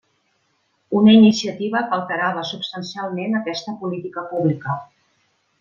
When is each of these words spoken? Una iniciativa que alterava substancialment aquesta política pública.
Una 0.99 1.13
iniciativa 1.17 1.83
que 1.91 1.95
alterava 1.99 2.47
substancialment 2.53 3.41
aquesta 3.43 3.77
política 3.85 4.29
pública. 4.35 4.79